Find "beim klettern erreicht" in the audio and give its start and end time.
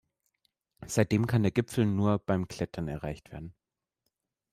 2.17-3.31